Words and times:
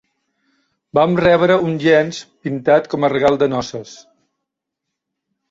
Vam 0.97 1.11
rebre 1.19 1.57
un 1.65 1.75
llenç 1.83 2.21
pintat 2.47 2.89
com 2.95 3.07
a 3.09 3.13
regal 3.15 3.39
de 3.45 3.51
noces. 3.53 3.95